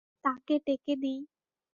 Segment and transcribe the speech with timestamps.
[0.25, 1.19] তাকে ডেকে দিই।